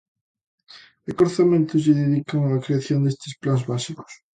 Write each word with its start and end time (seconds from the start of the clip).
¿E 1.07 1.09
que 1.15 1.25
orzamento 1.27 1.73
lle 1.83 1.93
dedican 2.03 2.39
á 2.55 2.57
creación 2.65 2.99
destes 3.01 3.33
plans 3.41 3.63
básicos? 3.71 4.11